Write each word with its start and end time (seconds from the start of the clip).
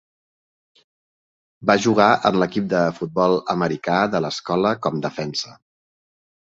Va 1.71 1.75
jugar 1.87 2.09
en 2.31 2.39
l'equip 2.45 2.73
de 2.73 2.81
futbol 3.01 3.39
americà 3.57 4.01
de 4.17 4.27
l'escola 4.27 4.75
com 4.89 5.03
defensa. 5.09 5.59